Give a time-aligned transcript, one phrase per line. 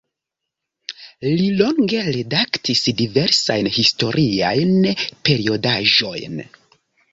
[1.41, 4.75] Li longe redaktis diversajn historiajn
[5.31, 6.45] periodaĵojn.